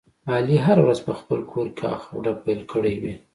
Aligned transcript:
علي 0.31 0.57
هره 0.65 0.81
ورځ 0.83 0.99
په 1.07 1.13
خپل 1.19 1.39
کورکې 1.51 1.83
اخ 1.95 2.01
او 2.11 2.17
ډب 2.23 2.37
پیل 2.45 2.61
کړی 2.71 2.95
وي. 3.01 3.13